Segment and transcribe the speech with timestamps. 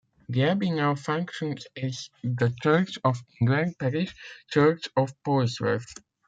[0.29, 4.15] The abbey now functions as the Church of England parish
[4.49, 5.93] church of Polesworth.